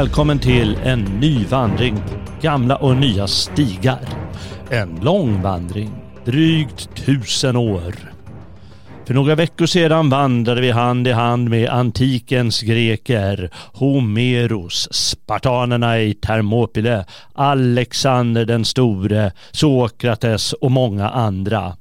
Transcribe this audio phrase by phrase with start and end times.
[0.00, 4.08] Välkommen till en ny vandring på gamla och nya stigar.
[4.70, 5.90] En lång vandring,
[6.24, 7.94] drygt tusen år.
[9.06, 16.14] För några veckor sedan vandrade vi hand i hand med antikens greker, Homeros, spartanerna i
[16.14, 17.04] Thermopyle,
[17.34, 21.76] Alexander den store, Sokrates och många andra.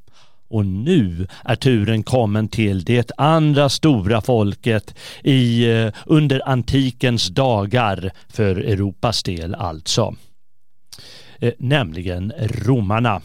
[0.50, 8.12] Och nu är turen kommen till det andra stora folket i, eh, under antikens dagar,
[8.30, 10.16] för Europas del alltså.
[11.40, 13.22] Eh, nämligen romarna.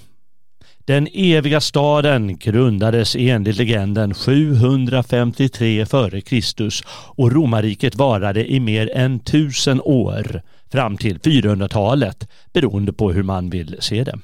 [0.86, 6.70] Den eviga staden grundades enligt legenden 753 f.Kr.
[7.16, 13.50] och romarriket varade i mer än tusen år fram till 400-talet beroende på hur man
[13.50, 14.19] vill se det.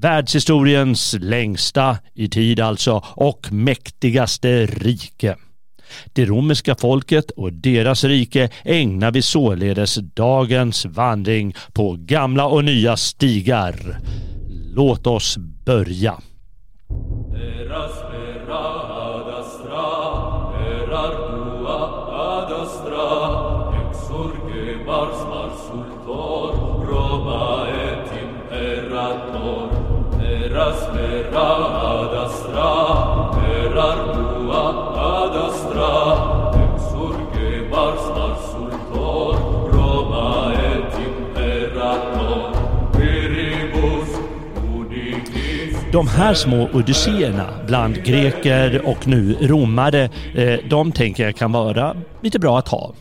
[0.00, 5.36] Världshistoriens längsta i tid alltså och mäktigaste rike.
[6.12, 12.96] Det romerska folket och deras rike ägnar vi således dagens vandring på gamla och nya
[12.96, 14.00] stigar.
[14.74, 16.20] Låt oss börja.
[45.92, 51.96] De här små odysséerna bland greker och nu romare, eh, de tänker jag kan vara
[52.22, 52.94] lite bra att ha.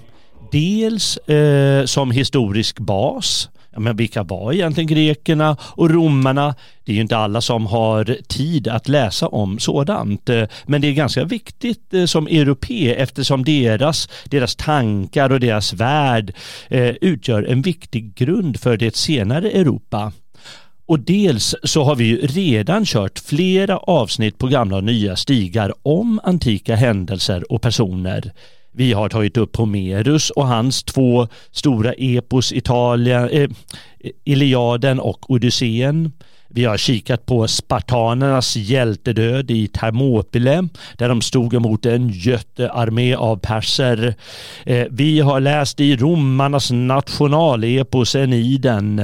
[0.51, 6.55] Dels eh, som historisk bas, men vilka var egentligen grekerna och romarna?
[6.85, 10.29] Det är ju inte alla som har tid att läsa om sådant.
[10.29, 16.33] Eh, men det är ganska viktigt som europe eftersom deras, deras tankar och deras värld
[17.01, 20.11] utgör en viktig grund för det senare Europa.
[20.89, 25.73] Och dels så har vi ju redan kört flera avsnitt på gamla och nya stigar
[25.81, 28.31] om antika händelser och personer.
[28.71, 33.49] Vi har tagit upp Homerus och hans två stora epos Italien, eh,
[34.23, 36.11] Iliaden och Odysseen.
[36.51, 40.67] Vi har kikat på spartanernas hjältedöd i Thermopyle
[40.97, 44.15] där de stod emot en jättearmé av perser.
[44.65, 48.99] Eh, vi har läst i romarnas nationalepos Eniden.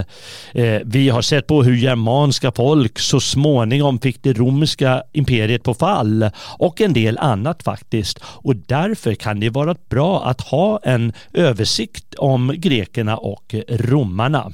[0.53, 5.73] Eh, vi har sett på hur germanska folk så småningom fick det romerska imperiet på
[5.73, 6.29] fall
[6.59, 8.19] och en del annat faktiskt.
[8.23, 14.51] Och därför kan det vara bra att ha en översikt om grekerna och romarna.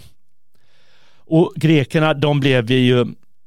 [1.31, 3.06] Och grekerna de blev ju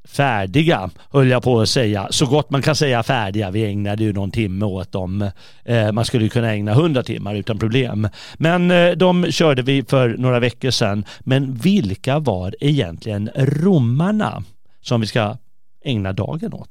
[0.09, 2.09] färdiga, höll jag på att säga.
[2.11, 3.51] Så gott man kan säga färdiga.
[3.51, 5.31] Vi ägnade ju någon timme åt dem.
[5.65, 8.09] Eh, man skulle kunna ägna hundra timmar utan problem.
[8.37, 11.05] Men eh, de körde vi för några veckor sedan.
[11.21, 14.45] Men vilka var egentligen romarna
[14.81, 15.37] som vi ska
[15.85, 16.71] ägna dagen åt?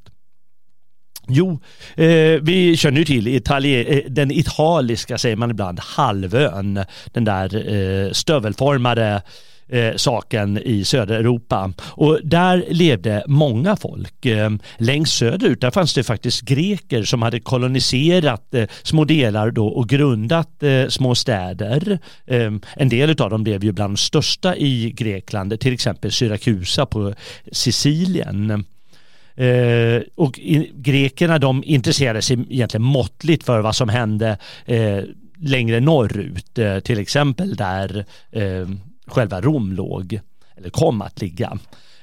[1.27, 1.59] Jo,
[1.95, 6.85] eh, vi känner ju till Itali eh, den italiska, säger man ibland, halvön.
[7.05, 9.21] Den där eh, stövelformade
[9.67, 11.73] eh, saken i södra Europa.
[11.79, 14.25] Och där levde många folk.
[14.25, 19.67] Eh, längst söderut där fanns det faktiskt greker som hade koloniserat eh, små delar då
[19.67, 21.99] och grundat eh, små städer.
[22.25, 26.85] Eh, en del av dem blev ju bland de största i Grekland, till exempel Syrakusa
[26.85, 27.13] på
[27.51, 28.65] Sicilien.
[29.35, 34.99] Eh, och i, grekerna de intresserade sig egentligen måttligt för vad som hände eh,
[35.39, 38.67] längre norrut, eh, till exempel där eh,
[39.07, 40.19] själva Rom låg,
[40.55, 41.57] eller kom att ligga.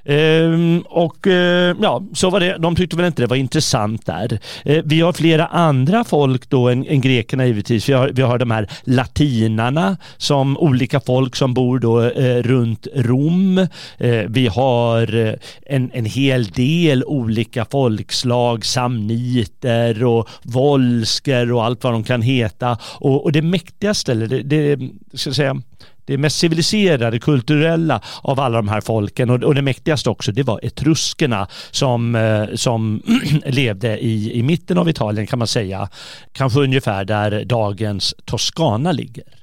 [0.04, 2.56] Ehm, och eh, ja, så var det.
[2.58, 4.38] De tyckte väl inte det var intressant där.
[4.64, 7.88] Ehm, vi har flera andra folk då än, än grekerna givetvis.
[7.88, 12.86] Vi har, vi har de här latinarna som olika folk som bor då eh, runt
[12.94, 13.58] Rom.
[13.98, 15.34] Ehm, vi har eh,
[15.66, 22.78] en, en hel del olika folkslag, samniter och volsker och allt vad de kan heta.
[22.82, 25.62] Och, och det mäktigaste, eller det, det ska jag säga,
[26.10, 30.42] det mest civiliserade, kulturella av alla de här folken och, och det mäktigaste också det
[30.42, 33.02] var etruskerna som, eh, som
[33.46, 35.88] levde i, i mitten av Italien kan man säga.
[36.32, 39.39] Kanske ungefär där dagens Toscana ligger.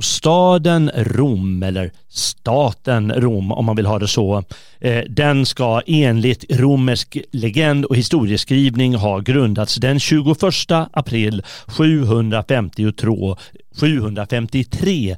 [0.00, 4.44] Och staden Rom, eller staten Rom om man vill ha det så,
[4.80, 13.36] eh, den ska enligt romersk legend och historieskrivning ha grundats den 21 april 752
[13.80, 15.16] 753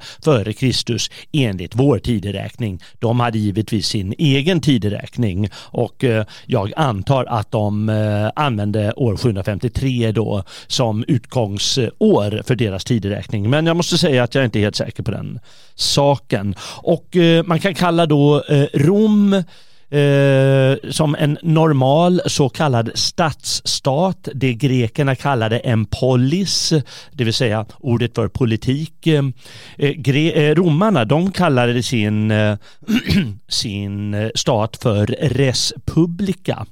[0.57, 2.81] Kristus enligt vår tideräkning.
[2.99, 9.17] De hade givetvis sin egen tideräkning och eh, jag antar att de eh, använde år
[9.17, 13.51] 753 då som utgångsår för deras tideräkning.
[13.51, 15.41] Men jag måste säga att jag inte är helt säker på den
[15.75, 16.55] saken.
[16.83, 24.29] Och eh, man kan kalla då eh, Rom eh, som en normal så kallad stadsstat.
[24.35, 26.73] Det grekerna kallade en polis,
[27.13, 29.07] det vill säga ordet för politik.
[29.07, 29.25] Eh,
[29.79, 32.57] eh, eh romarna de kallade sin, eh,
[33.49, 36.67] sin eh, stat för res publica.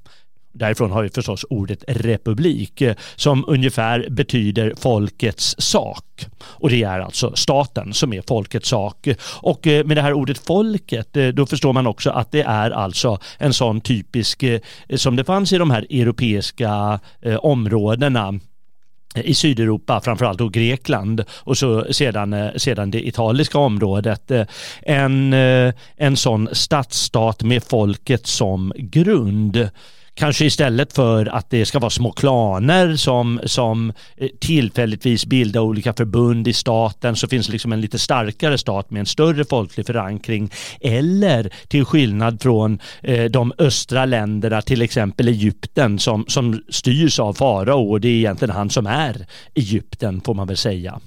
[0.53, 6.05] Därifrån har vi förstås ordet republik eh, som ungefär betyder folkets sak.
[6.43, 9.09] Och det är alltså staten som är folkets sak.
[9.23, 12.71] Och eh, med det här ordet folket eh, då förstår man också att det är
[12.71, 14.45] alltså en sån typisk
[14.95, 17.01] som det fanns i de här europeiska
[17.41, 18.41] områdena
[19.15, 24.31] i Sydeuropa, framförallt då Grekland och så sedan, sedan det italiska området.
[24.83, 25.33] En,
[25.97, 29.71] en sån stadsstat med folket som grund.
[30.15, 35.93] Kanske istället för att det ska vara små klaner som, som eh, tillfälligtvis bildar olika
[35.93, 40.51] förbund i staten så finns liksom en lite starkare stat med en större folklig förankring.
[40.81, 47.35] Eller till skillnad från eh, de östra länderna, till exempel Egypten som, som styrs av
[47.35, 51.01] farao och det är egentligen han som är Egypten får man väl säga.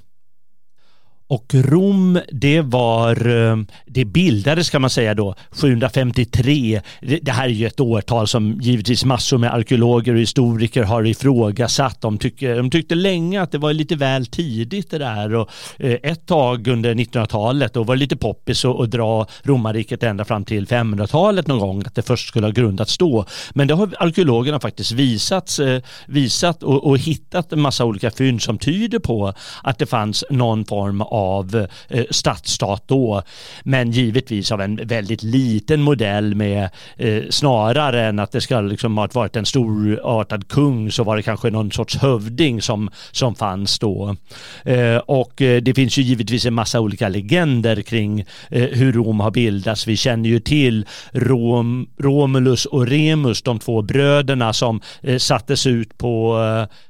[1.33, 6.81] Och Rom, det var, eh, det bildades kan man säga då 753.
[7.21, 12.01] Det här är ju ett årtal som givetvis massor med arkeologer och historiker har ifrågasatt.
[12.01, 15.97] De, tyckte, de tyckte länge att det var lite väl tidigt det där och eh,
[16.03, 20.67] ett tag under 1900-talet då var det lite poppis att dra romarriket ända fram till
[20.67, 23.25] 500-talet någon gång att det först skulle ha grundats då.
[23.53, 25.77] Men det har arkeologerna faktiskt visat, eh,
[26.07, 29.33] visat och, och hittat en massa olika fynd som tyder på
[29.63, 33.23] att det fanns någon form av av eh, stadsstat då.
[33.63, 38.97] Men givetvis av en väldigt liten modell med eh, snarare än att det ska liksom
[38.97, 43.79] ha varit en storartad kung så var det kanske någon sorts hövding som, som fanns
[43.79, 44.15] då.
[44.63, 48.19] Eh, och eh, det finns ju givetvis en massa olika legender kring
[48.49, 49.87] eh, hur Rom har bildats.
[49.87, 55.97] Vi känner ju till Rom, Romulus och Remus, de två bröderna som eh, sattes ut
[55.97, 56.37] på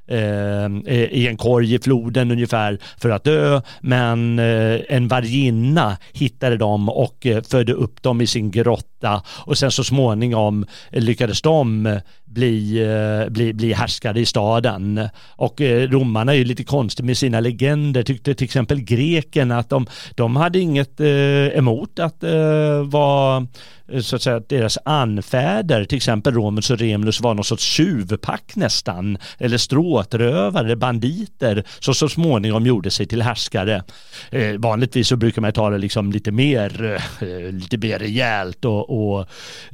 [0.08, 3.62] Eh, eh i en korg i floden ungefär för att dö.
[3.82, 9.24] Men en, eh, en varginna hittade dem och eh, födde upp dem i sin grotta
[9.28, 12.88] och sen så småningom eh, lyckades de bli,
[13.30, 15.10] bli, bli härskare i staden.
[15.36, 18.04] Och romarna är ju lite konstiga med sina legender.
[18.04, 21.02] Tyckte till exempel greken att de, de hade inget
[21.54, 22.24] emot att
[22.86, 23.48] vara
[23.92, 28.56] Eh, så att säga, deras anfäder, till exempel Romulus och Remulus var någon sorts tjuvpack
[28.56, 33.84] nästan, eller stråtrövare, banditer, som så småningom gjorde sig till härskare.
[34.32, 38.90] Eh, vanligtvis så brukar man ta det liksom lite mer, eh, lite mer rejält och,
[38.90, 39.28] och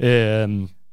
[0.04, 0.48] eh,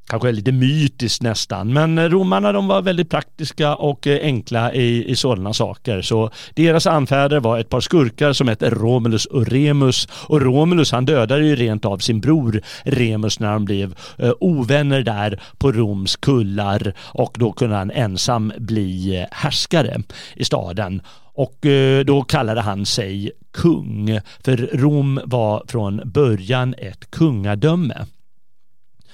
[0.08, 1.72] kanske lite mytiskt nästan.
[1.72, 6.02] Men eh, romarna de var väldigt praktiska och eh, enkla i, i sådana saker.
[6.02, 10.08] Så deras anfäder var ett par skurkar som hette Romulus och Remus.
[10.10, 15.02] Och Romulus han dödade ju rent av sin bror Remus när de blev eh, ovänner
[15.02, 20.02] där på Roms kullar och då kunde han ensam bli eh, härskare
[20.34, 21.02] i staden.
[21.40, 21.66] Och
[22.04, 28.06] då kallade han sig kung, för Rom var från början ett kungadöme.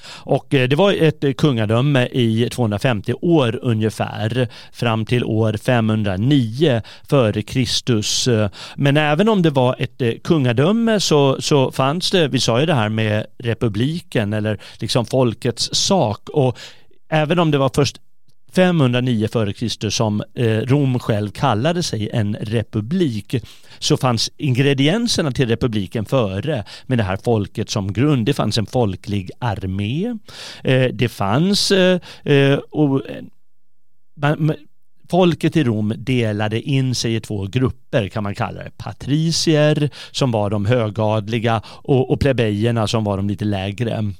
[0.07, 6.83] Och eh, det var ett eh, kungadöme i 250 år ungefär fram till år 509
[7.09, 8.29] före Kristus.
[8.29, 12.67] Eh, men även om det var ett kungadöme så, så fanns det, vi sa ju
[12.67, 16.59] det här med republiken eller liksom folkets sak och
[17.09, 17.97] även om det var först
[18.55, 19.91] 509 f.Kr.
[19.91, 23.35] som eh, Rom själv kallade sig en republik
[23.79, 28.27] så fanns ingredienserna till republiken före med det här folket som grund.
[28.27, 30.19] Det fanns en folklig armé.
[30.65, 32.01] Eh, det fanns eh,
[35.11, 38.71] Folket i Rom delade in sig i två grupper kan man kalla det.
[38.77, 44.13] Patricier som var de högadliga och, och plebejerna som var de lite lägre.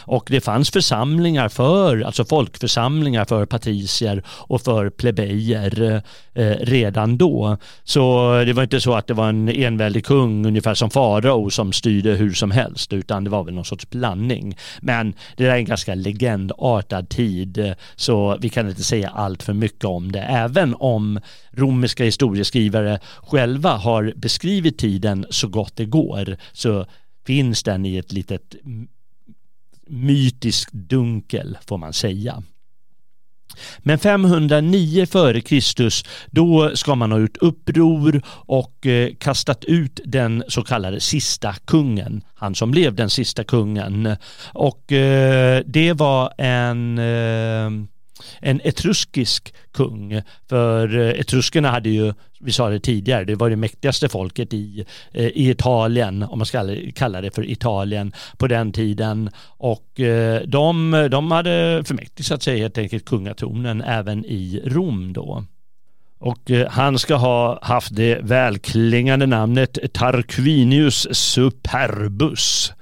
[0.00, 6.02] Och det fanns församlingar för, alltså folkförsamlingar för patricier och för plebejer
[6.34, 7.56] eh, redan då.
[7.84, 11.72] Så det var inte så att det var en enväldig kung ungefär som farao som
[11.72, 14.56] styrde hur som helst utan det var väl någon sorts blandning.
[14.80, 19.52] Men det där är en ganska legendartad tid så vi kan inte säga allt för
[19.52, 20.20] mycket om det.
[20.22, 21.20] Även om
[21.52, 26.86] romerska historieskrivare själva har beskrivit tiden så gott det går så
[27.26, 28.54] finns den i ett litet
[29.86, 32.42] mytisk dunkel får man säga.
[33.78, 35.90] Men 509 f.Kr.
[36.30, 42.22] då ska man ha gjort uppror och eh, kastat ut den så kallade sista kungen,
[42.34, 44.16] han som blev den sista kungen.
[44.52, 47.70] Och eh, det var en eh,
[48.40, 50.22] en etruskisk kung.
[50.48, 54.84] För eh, etruskerna hade ju, vi sa det tidigare, det var det mäktigaste folket i,
[55.12, 59.30] eh, i Italien, om man ska kalla det för Italien på den tiden.
[59.46, 65.44] Och eh, de, de hade förmäktigat säga helt enkelt kungatronen även i Rom då.
[66.18, 72.72] Och han ska ha haft det välklingande namnet Tarquinius Superbus.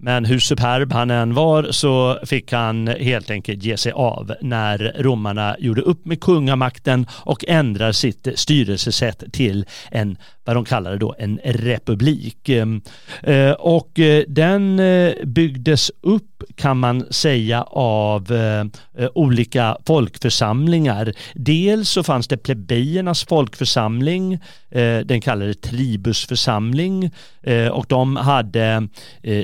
[0.00, 4.92] Men hur superb han än var så fick han helt enkelt ge sig av när
[4.98, 10.16] romarna gjorde upp med kungamakten och ändrade sitt styrelsesätt till en
[10.48, 12.48] vad de kallade då en republik.
[13.22, 18.60] Eh, och eh, den eh, byggdes upp kan man säga av eh,
[19.04, 21.12] eh, olika folkförsamlingar.
[21.34, 24.32] Dels så fanns det plebejernas folkförsamling,
[24.70, 27.10] eh, den kallade tribusförsamling
[27.72, 28.88] och de hade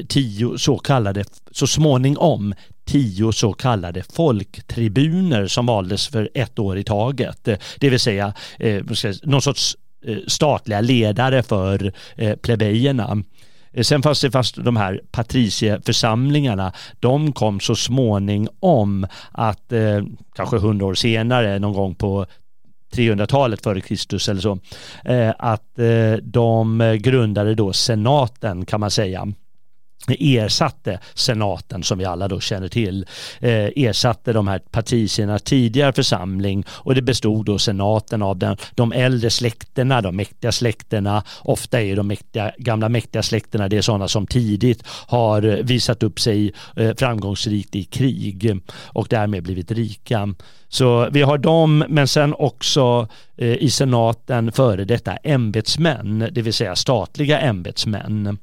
[0.08, 6.84] tio så kallade, så småningom tio så kallade folktribuner som valdes för ett år i
[6.84, 7.48] taget.
[7.78, 8.32] Det vill säga
[9.22, 9.76] någon sorts
[10.26, 13.22] statliga ledare för eh, plebejerna.
[13.74, 20.02] Eh, sen fanns det fast de här patricieförsamlingarna, de kom så småningom att eh,
[20.34, 22.26] kanske hundra år senare, någon gång på
[22.94, 24.58] 300-talet före Kristus eller så,
[25.04, 29.26] eh, att eh, de eh, grundade då senaten kan man säga
[30.08, 33.06] ersatte senaten som vi alla då känner till
[33.40, 38.92] eh, ersatte de här partierna tidigare församling och det bestod då senaten av den, de
[38.92, 44.08] äldre släkterna, de mäktiga släkterna ofta är de mäktiga, gamla mäktiga släkterna det är sådana
[44.08, 50.34] som tidigt har eh, visat upp sig eh, framgångsrikt i krig och därmed blivit rika.
[50.68, 56.52] Så vi har dem men sen också eh, i senaten före detta ämbetsmän, det vill
[56.52, 58.38] säga statliga ämbetsmän.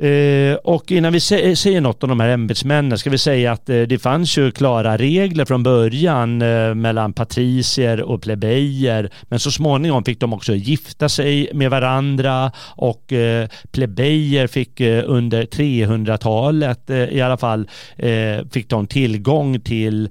[0.00, 3.82] Eh, och innan vi säger något om de här ämbetsmännen ska vi säga att eh,
[3.82, 9.10] det fanns ju klara regler från början eh, mellan patricier och plebejer.
[9.22, 15.04] Men så småningom fick de också gifta sig med varandra och eh, plebejer fick eh,
[15.06, 17.68] under 300-talet eh, i alla fall
[18.50, 20.08] fick de tillgång till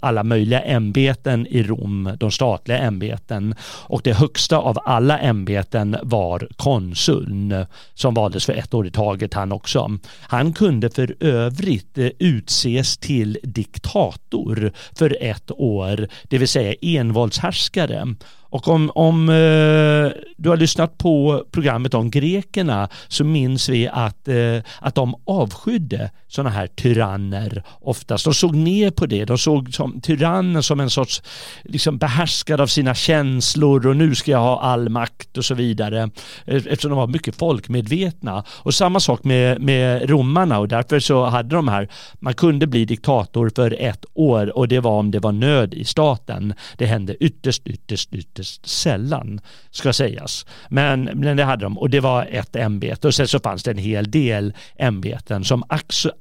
[0.00, 3.54] alla möjliga ämbeten i Rom, de statliga ämbeten.
[3.62, 9.13] Och det högsta av alla ämbeten var konsuln som valdes för ett år i taget
[9.14, 9.98] laget han också.
[10.20, 18.14] Han kunde för övrigt eh, utses till diktator för ett år, det vill säga envåldshärskare.
[18.54, 24.28] Och om, om eh, du har lyssnat på programmet om grekerna så minns vi att,
[24.28, 28.24] eh, att de avskydde sådana här tyranner oftast.
[28.24, 29.24] De såg ner på det.
[29.24, 31.22] De såg som tyrannen som en sorts
[31.64, 36.10] liksom behärskad av sina känslor och nu ska jag ha all makt och så vidare.
[36.44, 38.44] Eh, eftersom de var mycket folkmedvetna.
[38.48, 41.88] Och samma sak med, med romarna och därför så hade de här,
[42.20, 45.84] man kunde bli diktator för ett år och det var om det var nöd i
[45.84, 46.54] staten.
[46.76, 50.46] Det hände ytterst, ytterst, ytterst ytterst sällan ska sägas.
[50.68, 53.70] Men, men det hade de och det var ett ämbete och sen så fanns det
[53.70, 55.64] en hel del ämbeten som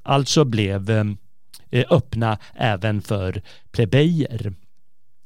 [0.04, 0.90] alltså blev
[1.72, 4.54] eh, öppna även för plebejer.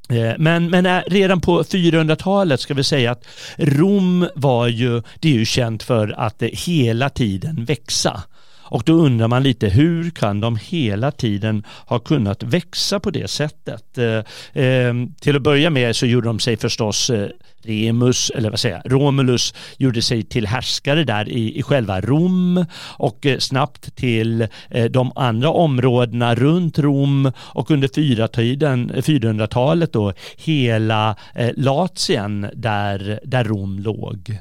[0.10, 3.27] Eh, men, men eh, redan på 400-talet ska vi säga att
[3.58, 8.24] Rom var ju, det är ju känt för att hela tiden växa.
[8.70, 13.30] Och då undrar man lite hur kan de hela tiden ha kunnat växa på det
[13.30, 13.98] sättet?
[13.98, 17.28] Eh, eh, till att börja med så gjorde de sig förstås eh,
[17.68, 22.66] Remus, eller vad säger jag, Romulus gjorde sig till härskare där i, i själva Rom
[22.98, 30.14] och eh, snabbt till eh, de andra områdena runt Rom och under 400-talet eh, då
[30.38, 34.40] hela eh, Latien där, där Rom låg.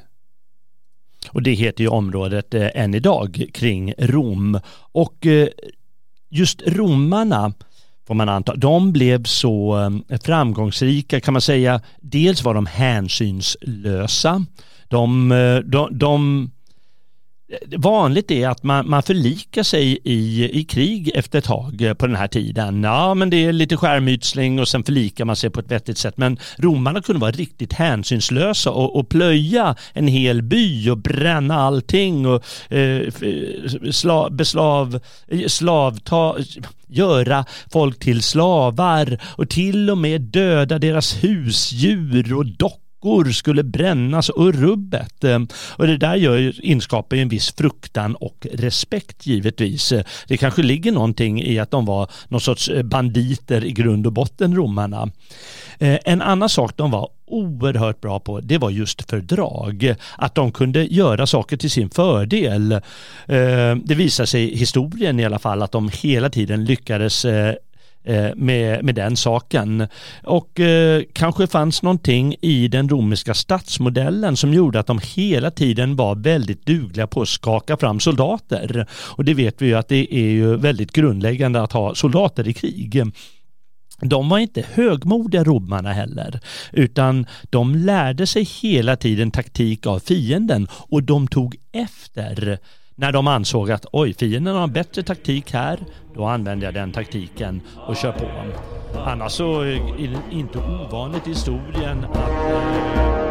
[1.27, 4.59] Och det heter ju området eh, än idag kring Rom.
[4.91, 5.47] Och eh,
[6.29, 7.53] just romarna
[8.07, 9.77] får man anta, de blev så
[10.09, 11.81] eh, framgångsrika kan man säga.
[12.01, 14.45] Dels var de hänsynslösa.
[14.87, 16.51] De, eh, de, de
[17.77, 22.07] Vanligt är att man, man förlikar sig i, i krig efter ett tag eh, på
[22.07, 22.83] den här tiden.
[22.83, 26.17] Ja, men det är lite skärmytsling och sen förlikar man sig på ett vettigt sätt.
[26.17, 32.25] Men romarna kunde vara riktigt hänsynslösa och, och plöja en hel by och bränna allting
[32.25, 33.01] och eh,
[33.91, 36.35] sla, beslav, eh, slavta,
[36.87, 42.45] göra folk till slavar och till och med döda deras husdjur och
[43.01, 45.23] dockor skulle brännas och rubbet.
[45.23, 45.39] Eh,
[45.77, 49.91] och det där gör, inskapar en viss fruktan och respekt givetvis.
[49.91, 54.07] Eh, det kanske ligger någonting i att de var någon sorts eh, banditer i grund
[54.07, 55.09] och botten romarna.
[55.79, 59.95] En annan sak de var oerhört bra på det var just fördrag.
[60.17, 62.81] Att de kunde göra saker till sin fördel.
[63.83, 67.25] Det visar sig i historien i alla fall att de hela tiden lyckades
[68.07, 69.87] Eh, med, med den saken.
[70.23, 75.95] Och eh, kanske fanns någonting i den romerska stadsmodellen som gjorde att de hela tiden
[75.95, 78.87] var väldigt dugliga på att skaka fram soldater.
[78.91, 82.53] Och det vet vi ju att det är ju väldigt grundläggande att ha soldater i
[82.53, 83.03] krig.
[84.01, 86.39] De var inte högmodiga romarna heller,
[86.71, 92.59] utan de lärde sig hela tiden taktik av fienden och de tog efter
[92.99, 95.79] när de ansåg att oj, fienden har en bättre taktik här,
[96.15, 98.29] då använder jag den taktiken och kör på.
[98.99, 103.27] Annars så är det inte ovanligt i historien att eh,